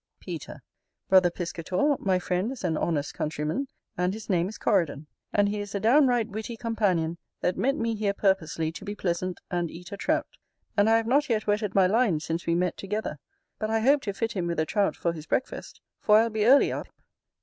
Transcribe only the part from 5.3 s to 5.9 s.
and he is a